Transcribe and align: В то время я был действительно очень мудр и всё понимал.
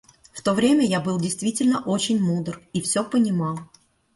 В 0.33 0.41
то 0.41 0.55
время 0.55 0.83
я 0.83 0.99
был 0.99 1.19
действительно 1.19 1.79
очень 1.83 2.19
мудр 2.19 2.59
и 2.73 2.81
всё 2.81 3.03
понимал. 3.07 3.59